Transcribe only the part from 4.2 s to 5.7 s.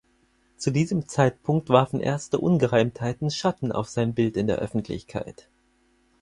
in der Öffentlichkeit.